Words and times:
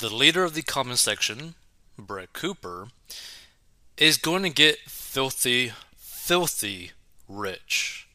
the 0.00 0.14
leader 0.14 0.44
of 0.44 0.54
the 0.54 0.62
comment 0.62 0.98
section, 0.98 1.54
Brett 1.98 2.32
Cooper, 2.32 2.88
is 3.98 4.16
going 4.16 4.42
to 4.42 4.50
get 4.50 4.78
filthy, 4.88 5.72
filthy 5.94 6.92
rich. 7.28 8.08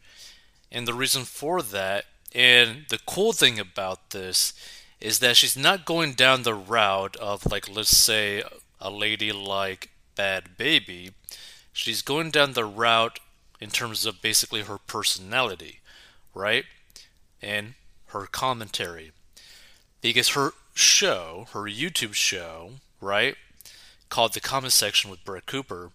And 0.72 0.88
the 0.88 0.96
reason 0.96 1.24
for 1.24 1.62
that, 1.62 2.06
and 2.34 2.86
the 2.90 2.98
cool 3.06 3.34
thing 3.34 3.60
about 3.60 4.10
this, 4.10 4.54
is 5.00 5.20
that 5.20 5.38
she's 5.38 5.56
not 5.56 5.86
going 5.86 6.14
down 6.14 6.42
the 6.42 6.56
route 6.56 7.16
of, 7.18 7.52
like, 7.52 7.70
let's 7.70 7.96
say, 7.96 8.42
a 8.82 8.90
lady 8.90 9.32
like 9.32 9.92
Bhad 10.18 10.58
Bhabie. 10.58 11.14
She's 11.72 12.02
going 12.02 12.32
down 12.32 12.54
the 12.54 12.66
route 12.66 13.20
in 13.62 13.70
terms 13.70 14.08
of 14.08 14.24
basically 14.24 14.62
her 14.62 14.80
personality, 14.80 15.82
right? 16.34 16.66
And 17.44 17.76
her 18.08 18.26
commentary. 18.26 19.12
Because 20.02 20.30
her 20.30 20.54
show, 20.76 21.48
her 21.54 21.62
YouTube 21.62 22.14
show, 22.14 22.74
right, 23.02 23.36
called 24.10 24.34
The 24.34 24.40
Comment 24.40 24.72
Section 24.72 25.10
with 25.10 25.26
Brett 25.26 25.48
Cooper, 25.48 25.92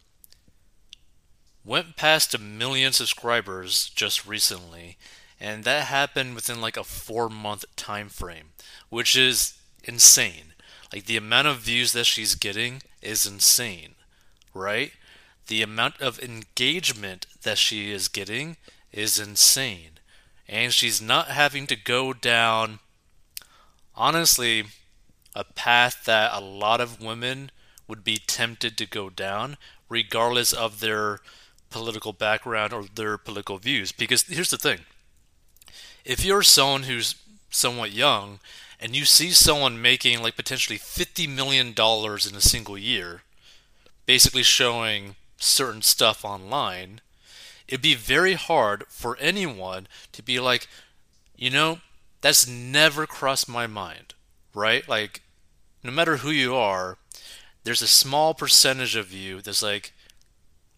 went 1.64 1.94
past 1.94 2.34
a 2.34 2.38
million 2.38 2.92
subscribers 2.92 3.90
just 3.90 4.26
recently, 4.26 4.96
and 5.38 5.62
that 5.64 5.84
happened 5.84 6.34
within 6.34 6.60
like 6.60 6.76
a 6.76 6.82
four 6.82 7.28
month 7.28 7.64
time 7.76 8.08
frame, 8.08 8.48
which 8.88 9.16
is 9.16 9.58
insane. 9.84 10.54
Like 10.92 11.06
the 11.06 11.16
amount 11.16 11.46
of 11.46 11.58
views 11.58 11.92
that 11.92 12.06
she's 12.06 12.34
getting 12.34 12.82
is 13.00 13.26
insane, 13.26 13.94
right? 14.52 14.92
The 15.46 15.62
amount 15.62 16.00
of 16.00 16.20
engagement 16.20 17.26
that 17.42 17.58
she 17.58 17.92
is 17.92 18.08
getting 18.08 18.56
is 18.92 19.18
insane. 19.18 19.98
And 20.48 20.72
she's 20.72 21.00
not 21.00 21.28
having 21.28 21.66
to 21.68 21.76
go 21.76 22.12
down, 22.12 22.80
honestly, 24.00 24.64
a 25.36 25.44
path 25.44 26.04
that 26.06 26.32
a 26.32 26.40
lot 26.40 26.80
of 26.80 27.02
women 27.02 27.50
would 27.86 28.02
be 28.02 28.16
tempted 28.16 28.78
to 28.78 28.86
go 28.86 29.10
down, 29.10 29.58
regardless 29.88 30.52
of 30.54 30.80
their 30.80 31.18
political 31.68 32.12
background 32.12 32.72
or 32.72 32.84
their 32.94 33.18
political 33.18 33.58
views. 33.58 33.92
Because 33.92 34.22
here's 34.22 34.50
the 34.50 34.56
thing 34.56 34.80
if 36.04 36.24
you're 36.24 36.42
someone 36.42 36.84
who's 36.84 37.16
somewhat 37.50 37.92
young 37.92 38.40
and 38.80 38.96
you 38.96 39.04
see 39.04 39.30
someone 39.30 39.82
making 39.82 40.22
like 40.22 40.34
potentially 40.34 40.78
$50 40.78 41.28
million 41.28 41.68
in 41.68 42.36
a 42.36 42.40
single 42.40 42.78
year, 42.78 43.22
basically 44.06 44.42
showing 44.42 45.16
certain 45.36 45.82
stuff 45.82 46.24
online, 46.24 47.02
it'd 47.68 47.82
be 47.82 47.94
very 47.94 48.34
hard 48.34 48.84
for 48.88 49.18
anyone 49.18 49.86
to 50.12 50.22
be 50.22 50.40
like, 50.40 50.68
you 51.36 51.50
know, 51.50 51.80
that's 52.20 52.46
never 52.46 53.06
crossed 53.06 53.48
my 53.48 53.66
mind, 53.66 54.14
right? 54.54 54.86
Like, 54.88 55.22
no 55.82 55.90
matter 55.90 56.18
who 56.18 56.30
you 56.30 56.54
are, 56.54 56.98
there's 57.64 57.82
a 57.82 57.86
small 57.86 58.34
percentage 58.34 58.96
of 58.96 59.12
you 59.12 59.40
that's 59.40 59.62
like, 59.62 59.92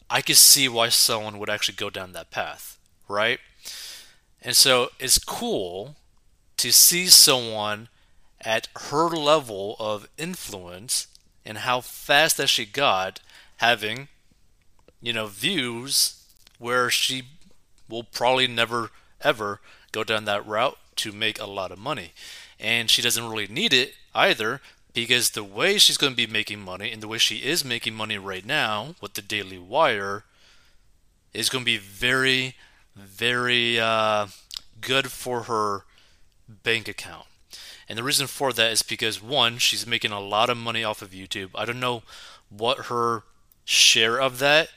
I 0.08 0.20
could 0.20 0.36
see 0.36 0.68
why 0.68 0.88
someone 0.88 1.38
would 1.38 1.50
actually 1.50 1.76
go 1.76 1.90
down 1.90 2.12
that 2.12 2.30
path, 2.30 2.78
right? 3.08 3.40
And 4.40 4.54
so 4.54 4.90
it's 4.98 5.18
cool 5.18 5.96
to 6.58 6.72
see 6.72 7.06
someone 7.06 7.88
at 8.40 8.68
her 8.90 9.08
level 9.08 9.76
of 9.78 10.08
influence 10.18 11.06
and 11.44 11.58
how 11.58 11.80
fast 11.80 12.36
that 12.36 12.48
she 12.48 12.66
got 12.66 13.20
having, 13.58 14.08
you 15.00 15.12
know, 15.12 15.26
views 15.26 16.24
where 16.58 16.90
she 16.90 17.22
will 17.88 18.04
probably 18.04 18.46
never 18.46 18.90
ever 19.20 19.60
go 19.92 20.02
down 20.02 20.24
that 20.24 20.46
route 20.46 20.78
to 21.02 21.12
make 21.12 21.40
a 21.40 21.46
lot 21.46 21.72
of 21.72 21.78
money. 21.78 22.12
And 22.58 22.88
she 22.88 23.02
doesn't 23.02 23.28
really 23.28 23.46
need 23.46 23.72
it 23.72 23.94
either 24.14 24.60
because 24.94 25.30
the 25.30 25.44
way 25.44 25.78
she's 25.78 25.96
going 25.96 26.12
to 26.12 26.16
be 26.16 26.26
making 26.26 26.60
money 26.60 26.90
and 26.90 27.02
the 27.02 27.08
way 27.08 27.18
she 27.18 27.36
is 27.36 27.64
making 27.64 27.94
money 27.94 28.18
right 28.18 28.44
now 28.44 28.94
with 29.00 29.14
the 29.14 29.22
Daily 29.22 29.58
Wire 29.58 30.24
is 31.32 31.48
going 31.48 31.64
to 31.64 31.70
be 31.70 31.78
very, 31.78 32.54
very 32.94 33.80
uh, 33.80 34.26
good 34.80 35.10
for 35.10 35.44
her 35.44 35.84
bank 36.48 36.88
account. 36.88 37.26
And 37.88 37.98
the 37.98 38.02
reason 38.02 38.26
for 38.26 38.52
that 38.52 38.72
is 38.72 38.82
because 38.82 39.22
one, 39.22 39.58
she's 39.58 39.86
making 39.86 40.12
a 40.12 40.20
lot 40.20 40.50
of 40.50 40.56
money 40.56 40.84
off 40.84 41.02
of 41.02 41.10
YouTube. 41.10 41.50
I 41.54 41.64
don't 41.64 41.80
know 41.80 42.02
what 42.48 42.86
her 42.86 43.22
share 43.64 44.20
of 44.20 44.38
that 44.38 44.68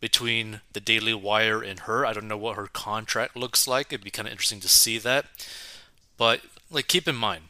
between 0.00 0.60
the 0.72 0.80
Daily 0.80 1.14
Wire 1.14 1.62
and 1.62 1.80
her. 1.80 2.04
I 2.04 2.12
don't 2.12 2.28
know 2.28 2.36
what 2.36 2.56
her 2.56 2.66
contract 2.66 3.36
looks 3.36 3.66
like. 3.66 3.88
It'd 3.88 4.04
be 4.04 4.10
kind 4.10 4.28
of 4.28 4.32
interesting 4.32 4.60
to 4.60 4.68
see 4.68 4.98
that. 4.98 5.26
But 6.16 6.40
like 6.70 6.88
keep 6.88 7.08
in 7.08 7.16
mind, 7.16 7.44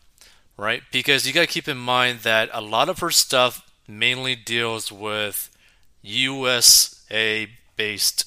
right? 0.56 0.82
Because 0.92 1.26
you 1.26 1.32
got 1.32 1.40
to 1.40 1.46
keep 1.46 1.68
in 1.68 1.78
mind 1.78 2.20
that 2.20 2.48
a 2.52 2.60
lot 2.60 2.88
of 2.88 3.00
her 3.00 3.10
stuff 3.10 3.68
mainly 3.88 4.34
deals 4.34 4.90
with 4.90 5.50
USA 6.02 7.48
based 7.76 8.24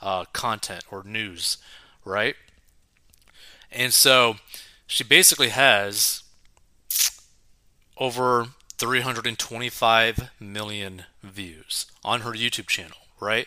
uh, 0.00 0.24
content 0.32 0.84
or 0.90 1.02
news, 1.04 1.58
right? 2.04 2.34
And 3.70 3.92
so 3.92 4.36
she 4.86 5.04
basically 5.04 5.50
has 5.50 6.22
over 7.96 8.48
325 8.78 10.30
million 10.40 11.04
views 11.22 11.86
on 12.02 12.22
her 12.22 12.32
YouTube 12.32 12.66
channel, 12.66 12.96
right? 13.20 13.46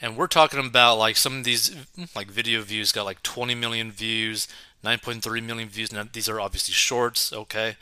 And 0.00 0.16
we're 0.16 0.26
talking 0.26 0.64
about 0.64 0.96
like 0.96 1.16
some 1.16 1.38
of 1.38 1.44
these 1.44 1.74
like 2.14 2.28
video 2.30 2.60
views 2.62 2.92
got 2.92 3.04
like 3.06 3.22
20 3.22 3.54
million 3.54 3.90
views, 3.90 4.48
9.3 4.84 5.42
million 5.42 5.68
views. 5.68 5.92
Now, 5.92 6.04
these 6.10 6.28
are 6.28 6.40
obviously 6.40 6.74
shorts, 6.74 7.32
okay? 7.32 7.76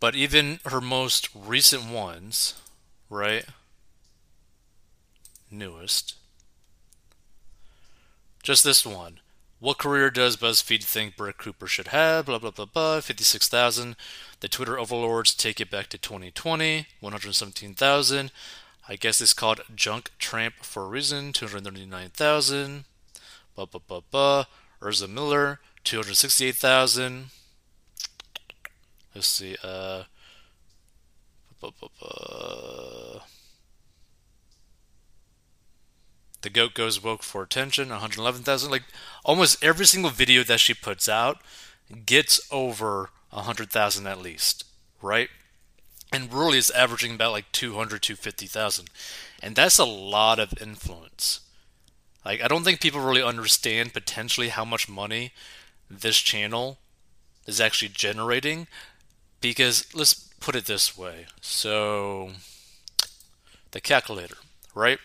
But 0.00 0.14
even 0.14 0.60
her 0.66 0.80
most 0.80 1.28
recent 1.34 1.90
ones, 1.90 2.54
right? 3.10 3.44
Newest. 5.50 6.14
Just 8.42 8.64
this 8.64 8.84
one. 8.84 9.20
What 9.60 9.78
career 9.78 10.10
does 10.10 10.36
BuzzFeed 10.36 10.84
think 10.84 11.16
Brett 11.16 11.38
Cooper 11.38 11.66
should 11.66 11.88
have? 11.88 12.26
Blah, 12.26 12.38
blah, 12.38 12.50
blah, 12.50 12.66
blah. 12.66 13.00
56,000. 13.00 13.96
The 14.40 14.48
Twitter 14.48 14.78
overlords 14.78 15.34
take 15.34 15.60
it 15.60 15.70
back 15.70 15.88
to 15.88 15.98
2020. 15.98 16.86
117,000. 17.00 18.30
I 18.88 18.96
guess 18.96 19.20
it's 19.20 19.32
called 19.32 19.62
Junk 19.74 20.10
Tramp 20.18 20.56
for 20.62 20.84
a 20.84 20.88
reason. 20.88 21.32
239,000. 21.32 22.84
Blah, 23.54 23.64
blah, 23.66 23.80
blah, 23.86 24.00
blah. 24.10 24.44
Ezra 24.86 25.08
Miller. 25.08 25.60
268,000. 25.84 27.26
Let's 29.14 29.26
see. 29.26 29.56
Uh, 29.62 30.04
the 36.42 36.50
goat 36.50 36.74
goes 36.74 37.02
woke 37.02 37.22
for 37.22 37.42
attention. 37.42 37.88
111,000. 37.88 38.70
Like 38.70 38.84
almost 39.24 39.62
every 39.64 39.86
single 39.86 40.10
video 40.10 40.42
that 40.44 40.60
she 40.60 40.74
puts 40.74 41.08
out 41.08 41.38
gets 42.04 42.40
over 42.50 43.10
100,000 43.30 44.06
at 44.06 44.20
least, 44.20 44.64
right? 45.00 45.28
And 46.14 46.32
really 46.32 46.58
is 46.58 46.70
averaging 46.70 47.14
about 47.14 47.32
like 47.32 47.50
200, 47.50 48.00
250,000. 48.00 48.88
And 49.42 49.56
that's 49.56 49.78
a 49.78 49.84
lot 49.84 50.38
of 50.38 50.54
influence. 50.60 51.40
Like, 52.24 52.40
I 52.40 52.48
don't 52.48 52.62
think 52.62 52.80
people 52.80 53.00
really 53.00 53.22
understand 53.22 53.92
potentially 53.92 54.50
how 54.50 54.64
much 54.64 54.88
money 54.88 55.32
this 55.90 56.18
channel 56.18 56.78
is 57.46 57.60
actually 57.60 57.88
generating 57.88 58.66
because 59.40 59.92
let's 59.94 60.14
put 60.14 60.56
it 60.56 60.66
this 60.66 60.96
way. 60.96 61.26
So 61.40 62.30
the 63.72 63.80
calculator, 63.80 64.36
right? 64.74 64.98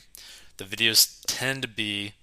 The 0.56 0.64
videos 0.64 1.20
tend 1.26 1.62
to 1.62 1.68
be 1.68 2.14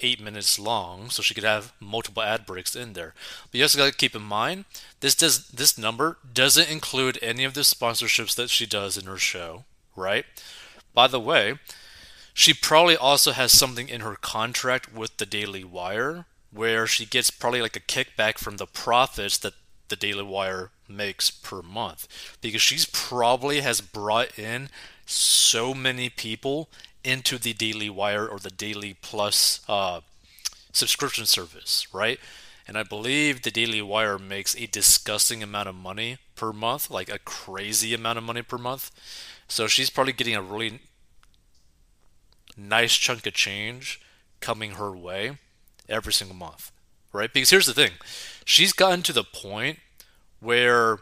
eight 0.00 0.20
minutes 0.20 0.58
long, 0.58 1.10
so 1.10 1.22
she 1.22 1.34
could 1.34 1.44
have 1.44 1.72
multiple 1.80 2.22
ad 2.22 2.46
breaks 2.46 2.74
in 2.74 2.92
there. 2.92 3.14
But 3.50 3.58
you 3.58 3.64
also 3.64 3.78
got 3.78 3.90
to 3.90 3.96
keep 3.96 4.14
in 4.14 4.22
mind 4.22 4.64
this 5.00 5.14
does 5.14 5.48
this 5.48 5.78
number 5.78 6.18
doesn't 6.32 6.70
include 6.70 7.18
any 7.22 7.44
of 7.44 7.54
the 7.54 7.62
sponsorships 7.62 8.34
that 8.34 8.50
she 8.50 8.66
does 8.66 8.98
in 8.98 9.06
her 9.06 9.18
show, 9.18 9.64
right? 9.96 10.24
By 10.94 11.06
the 11.06 11.20
way, 11.20 11.54
she 12.38 12.54
probably 12.54 12.96
also 12.96 13.32
has 13.32 13.50
something 13.50 13.88
in 13.88 14.00
her 14.00 14.14
contract 14.14 14.94
with 14.94 15.16
the 15.16 15.26
Daily 15.26 15.64
Wire 15.64 16.24
where 16.52 16.86
she 16.86 17.04
gets 17.04 17.32
probably 17.32 17.60
like 17.60 17.74
a 17.74 17.80
kickback 17.80 18.38
from 18.38 18.58
the 18.58 18.66
profits 18.66 19.38
that 19.38 19.54
the 19.88 19.96
Daily 19.96 20.22
Wire 20.22 20.70
makes 20.88 21.32
per 21.32 21.62
month 21.62 22.06
because 22.40 22.62
she's 22.62 22.86
probably 22.86 23.58
has 23.62 23.80
brought 23.80 24.38
in 24.38 24.68
so 25.04 25.74
many 25.74 26.08
people 26.08 26.68
into 27.02 27.38
the 27.38 27.54
Daily 27.54 27.90
Wire 27.90 28.28
or 28.28 28.38
the 28.38 28.50
Daily 28.50 28.94
Plus 29.02 29.58
uh, 29.68 30.02
subscription 30.72 31.26
service, 31.26 31.88
right? 31.92 32.20
And 32.68 32.78
I 32.78 32.84
believe 32.84 33.42
the 33.42 33.50
Daily 33.50 33.82
Wire 33.82 34.16
makes 34.16 34.54
a 34.54 34.66
disgusting 34.66 35.42
amount 35.42 35.68
of 35.68 35.74
money 35.74 36.18
per 36.36 36.52
month, 36.52 36.88
like 36.88 37.08
a 37.08 37.18
crazy 37.18 37.94
amount 37.94 38.18
of 38.18 38.22
money 38.22 38.42
per 38.42 38.58
month. 38.58 38.92
So 39.48 39.66
she's 39.66 39.90
probably 39.90 40.12
getting 40.12 40.36
a 40.36 40.42
really 40.42 40.78
nice 42.58 42.94
chunk 42.94 43.26
of 43.26 43.34
change 43.34 44.00
coming 44.40 44.72
her 44.72 44.96
way 44.96 45.38
every 45.88 46.12
single 46.12 46.36
month, 46.36 46.70
right? 47.12 47.32
Because 47.32 47.50
here's 47.50 47.66
the 47.66 47.74
thing 47.74 47.92
she's 48.44 48.72
gotten 48.72 49.02
to 49.02 49.12
the 49.12 49.24
point 49.24 49.78
where 50.40 50.98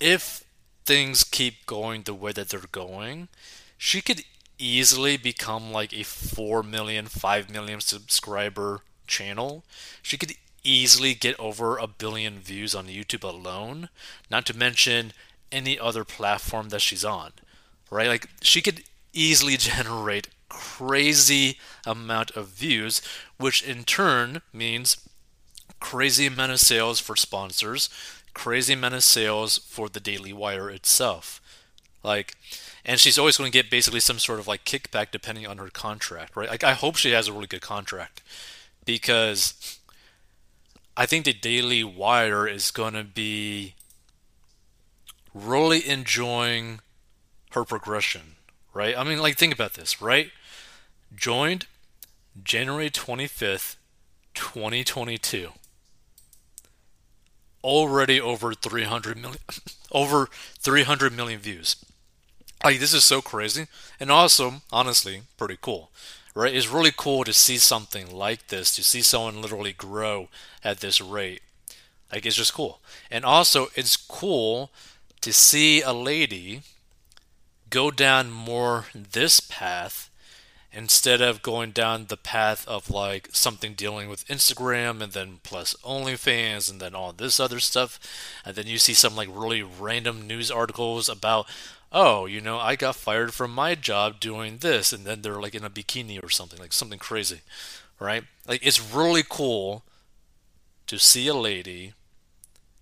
if 0.00 0.44
things 0.84 1.24
keep 1.24 1.66
going 1.66 2.02
the 2.02 2.14
way 2.14 2.32
that 2.32 2.48
they're 2.48 2.60
going, 2.72 3.28
she 3.76 4.00
could 4.00 4.22
easily 4.58 5.16
become 5.16 5.72
like 5.72 5.92
a 5.92 6.02
4 6.02 6.62
million, 6.62 7.06
5 7.06 7.50
million 7.50 7.80
subscriber 7.80 8.80
channel. 9.06 9.64
She 10.02 10.16
could 10.16 10.34
easily 10.64 11.14
get 11.14 11.38
over 11.38 11.76
a 11.76 11.86
billion 11.86 12.40
views 12.40 12.74
on 12.74 12.86
YouTube 12.86 13.24
alone, 13.24 13.88
not 14.30 14.46
to 14.46 14.56
mention 14.56 15.12
any 15.50 15.78
other 15.78 16.04
platform 16.04 16.68
that 16.70 16.82
she's 16.82 17.04
on. 17.04 17.32
Right? 17.90 18.08
Like 18.08 18.28
she 18.42 18.60
could 18.60 18.82
easily 19.12 19.56
generate 19.58 20.28
crazy 20.48 21.58
amount 21.86 22.30
of 22.32 22.48
views, 22.48 23.02
which 23.38 23.62
in 23.62 23.84
turn 23.84 24.42
means 24.52 24.96
crazy 25.80 26.26
amount 26.26 26.52
of 26.52 26.60
sales 26.60 27.00
for 27.00 27.16
sponsors, 27.16 27.88
crazy 28.34 28.72
amount 28.72 28.94
of 28.94 29.04
sales 29.04 29.58
for 29.58 29.88
the 29.88 30.00
Daily 30.00 30.32
Wire 30.32 30.70
itself. 30.70 31.40
Like, 32.02 32.36
and 32.84 32.98
she's 32.98 33.18
always 33.18 33.36
going 33.36 33.50
to 33.50 33.56
get 33.56 33.70
basically 33.70 34.00
some 34.00 34.18
sort 34.18 34.38
of 34.38 34.46
like 34.48 34.64
kickback 34.64 35.10
depending 35.10 35.46
on 35.46 35.58
her 35.58 35.68
contract, 35.68 36.36
right? 36.36 36.48
Like, 36.48 36.64
I 36.64 36.72
hope 36.72 36.96
she 36.96 37.12
has 37.12 37.28
a 37.28 37.32
really 37.32 37.46
good 37.46 37.60
contract 37.60 38.22
because 38.84 39.78
I 40.96 41.06
think 41.06 41.24
the 41.24 41.32
Daily 41.32 41.84
Wire 41.84 42.48
is 42.48 42.70
going 42.70 42.94
to 42.94 43.04
be 43.04 43.74
really 45.34 45.86
enjoying 45.88 46.80
her 47.50 47.64
progression, 47.64 48.36
right? 48.74 48.96
I 48.96 49.04
mean, 49.04 49.18
like, 49.18 49.36
think 49.36 49.54
about 49.54 49.74
this, 49.74 50.00
right? 50.00 50.30
Joined 51.14 51.66
January 52.42 52.90
25th, 52.90 53.76
2022 54.34 55.50
already 57.64 58.20
over 58.20 58.54
300 58.54 59.16
million 59.16 59.38
over 59.92 60.28
300 60.58 61.12
million 61.12 61.40
views. 61.40 61.76
Like 62.64 62.80
this 62.80 62.94
is 62.94 63.04
so 63.04 63.22
crazy 63.22 63.66
and 64.00 64.10
also 64.10 64.62
honestly 64.72 65.22
pretty 65.36 65.58
cool. 65.60 65.90
Right? 66.34 66.54
It's 66.54 66.68
really 66.68 66.92
cool 66.96 67.24
to 67.24 67.32
see 67.32 67.58
something 67.58 68.14
like 68.14 68.48
this, 68.48 68.74
to 68.76 68.82
see 68.82 69.02
someone 69.02 69.42
literally 69.42 69.72
grow 69.72 70.28
at 70.62 70.80
this 70.80 71.00
rate. 71.00 71.42
Like 72.12 72.24
it's 72.24 72.36
just 72.36 72.54
cool. 72.54 72.80
And 73.10 73.24
also 73.24 73.68
it's 73.74 73.96
cool 73.96 74.70
to 75.20 75.32
see 75.32 75.82
a 75.82 75.92
lady 75.92 76.62
go 77.70 77.90
down 77.90 78.30
more 78.30 78.86
this 78.94 79.40
path 79.40 80.10
instead 80.72 81.20
of 81.20 81.42
going 81.42 81.70
down 81.70 82.06
the 82.06 82.16
path 82.16 82.66
of 82.68 82.90
like 82.90 83.28
something 83.32 83.74
dealing 83.74 84.08
with 84.08 84.26
Instagram 84.28 85.00
and 85.00 85.12
then 85.12 85.40
plus 85.42 85.74
OnlyFans 85.84 86.70
and 86.70 86.80
then 86.80 86.94
all 86.94 87.12
this 87.12 87.40
other 87.40 87.58
stuff, 87.58 87.98
and 88.44 88.54
then 88.54 88.66
you 88.66 88.78
see 88.78 88.94
some 88.94 89.16
like 89.16 89.28
really 89.32 89.62
random 89.62 90.26
news 90.26 90.50
articles 90.50 91.08
about, 91.08 91.46
oh, 91.90 92.26
you 92.26 92.40
know, 92.40 92.58
I 92.58 92.76
got 92.76 92.96
fired 92.96 93.32
from 93.32 93.50
my 93.50 93.74
job 93.74 94.20
doing 94.20 94.58
this, 94.58 94.92
and 94.92 95.04
then 95.04 95.22
they're 95.22 95.40
like 95.40 95.54
in 95.54 95.64
a 95.64 95.70
bikini 95.70 96.22
or 96.22 96.28
something, 96.28 96.58
like 96.58 96.72
something 96.72 96.98
crazy, 96.98 97.40
right? 97.98 98.24
Like 98.46 98.64
it's 98.64 98.94
really 98.94 99.24
cool 99.26 99.84
to 100.86 100.98
see 100.98 101.28
a 101.28 101.34
lady 101.34 101.94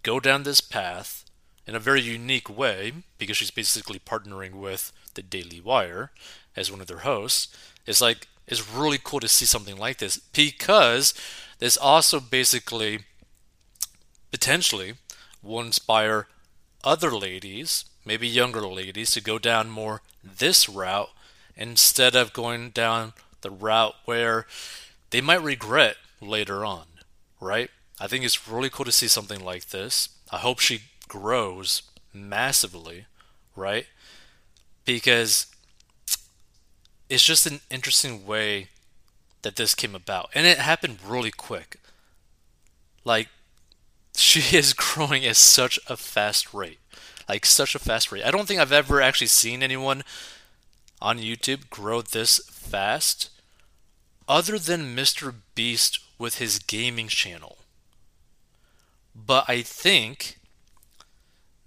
go 0.02 0.20
down 0.20 0.42
this 0.42 0.60
path 0.60 1.24
in 1.66 1.74
a 1.74 1.80
very 1.80 2.00
unique 2.00 2.48
way 2.48 2.92
because 3.18 3.36
she's 3.36 3.50
basically 3.50 3.98
partnering 3.98 4.52
with 4.52 4.92
the 5.14 5.22
Daily 5.22 5.60
Wire 5.60 6.12
as 6.54 6.70
one 6.70 6.80
of 6.80 6.86
their 6.86 6.98
hosts 6.98 7.48
it's 7.86 8.00
like 8.00 8.26
it's 8.46 8.70
really 8.70 8.98
cool 9.02 9.20
to 9.20 9.28
see 9.28 9.46
something 9.46 9.76
like 9.76 9.98
this 9.98 10.18
because 10.18 11.14
this 11.58 11.76
also 11.76 12.20
basically 12.20 13.00
potentially 14.30 14.94
will 15.42 15.60
inspire 15.60 16.26
other 16.84 17.10
ladies, 17.10 17.84
maybe 18.04 18.28
younger 18.28 18.60
ladies, 18.60 19.12
to 19.12 19.20
go 19.20 19.38
down 19.38 19.70
more 19.70 20.02
this 20.22 20.68
route 20.68 21.10
instead 21.56 22.14
of 22.14 22.32
going 22.32 22.70
down 22.70 23.14
the 23.40 23.50
route 23.50 23.94
where 24.04 24.46
they 25.10 25.20
might 25.20 25.42
regret 25.42 25.96
later 26.20 26.64
on, 26.64 26.84
right? 27.40 27.70
I 28.00 28.06
think 28.06 28.24
it's 28.24 28.48
really 28.48 28.70
cool 28.70 28.84
to 28.84 28.92
see 28.92 29.08
something 29.08 29.42
like 29.42 29.68
this. 29.68 30.10
I 30.30 30.38
hope 30.38 30.58
she 30.58 30.82
grows 31.08 31.82
massively, 32.12 33.06
right? 33.54 33.86
Because 34.84 35.46
it's 37.08 37.24
just 37.24 37.46
an 37.46 37.60
interesting 37.70 38.26
way 38.26 38.68
that 39.42 39.56
this 39.56 39.74
came 39.74 39.94
about. 39.94 40.30
And 40.34 40.46
it 40.46 40.58
happened 40.58 40.98
really 41.06 41.30
quick. 41.30 41.76
Like, 43.04 43.28
she 44.16 44.56
is 44.56 44.72
growing 44.72 45.24
at 45.24 45.36
such 45.36 45.78
a 45.86 45.96
fast 45.96 46.52
rate. 46.52 46.80
Like, 47.28 47.44
such 47.44 47.74
a 47.74 47.78
fast 47.78 48.10
rate. 48.10 48.24
I 48.24 48.30
don't 48.30 48.46
think 48.46 48.60
I've 48.60 48.72
ever 48.72 49.00
actually 49.00 49.26
seen 49.28 49.62
anyone 49.62 50.02
on 51.00 51.18
YouTube 51.18 51.70
grow 51.70 52.02
this 52.02 52.40
fast 52.50 53.30
other 54.28 54.58
than 54.58 54.96
Mr. 54.96 55.34
Beast 55.54 56.00
with 56.18 56.38
his 56.38 56.58
gaming 56.58 57.08
channel. 57.08 57.58
But 59.14 59.44
I 59.48 59.62
think 59.62 60.35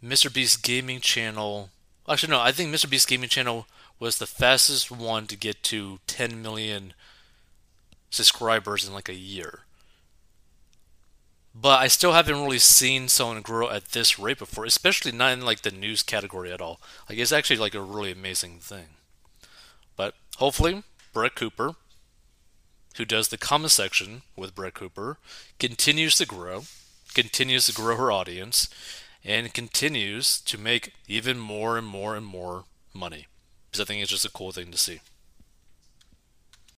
Mr. 0.03 0.34
Beast's 0.34 0.58
gaming 0.58 1.00
channel. 1.00 1.70
Actually, 2.08 2.32
no, 2.32 2.39
I 2.39 2.51
think 2.51 2.74
Mr. 2.74 2.89
Beast's 2.89 3.06
gaming 3.06 3.29
channel 3.29 3.68
was 4.00 4.18
the 4.18 4.27
fastest 4.27 4.89
one 4.89 5.27
to 5.27 5.36
get 5.36 5.62
to 5.63 6.00
10 6.08 6.41
million 6.41 6.94
subscribers 8.10 8.88
in 8.88 8.94
like 8.94 9.10
a 9.10 9.13
year. 9.13 9.62
But 11.53 11.82
I 11.82 11.88
still 11.88 12.13
haven't 12.13 12.41
really 12.41 12.60
seen 12.60 13.08
someone 13.08 13.41
grow 13.41 13.70
at 13.70 13.89
this 13.89 14.18
rate 14.18 14.39
before, 14.39 14.65
especially 14.65 15.12
not 15.12 15.34
in 15.34 15.41
like 15.41 15.62
the 15.62 15.72
news 15.72 16.03
category 16.03 16.51
at 16.51 16.62
all. 16.62 16.79
Like 17.10 17.18
it's 17.18 17.32
actually 17.32 17.58
like 17.58 17.75
a 17.75 17.82
really 17.82 18.12
amazing 18.12 18.60
thing. 18.60 18.86
But 19.98 20.13
hopefully, 20.38 20.84
Brett 21.12 21.36
Cooper, 21.36 21.74
who 22.96 23.03
does 23.03 23.27
the 23.27 23.38
comment 23.38 23.72
section 23.72 24.22
with 24.38 24.56
Brett 24.56 24.75
Cooper, 24.75 25.18
continues 25.60 26.15
to 26.15 26.25
grow, 26.25 26.63
continues 27.13 27.65
to 27.65 27.74
grow 27.74 27.98
her 27.98 28.12
audience, 28.12 28.70
and 29.24 29.54
continues 29.54 30.40
to 30.42 30.58
make 30.58 30.94
even 31.08 31.38
more 31.38 31.78
and 31.78 31.88
more 31.88 32.16
and 32.16 32.26
more 32.26 32.64
money 32.94 33.28
because 33.70 33.82
I 33.82 33.86
think 33.86 34.02
it's 34.02 34.12
just 34.12 34.26
a 34.26 34.32
cool 34.32 34.52
thing 34.52 34.72
to 34.72 34.78
see. 34.78 35.02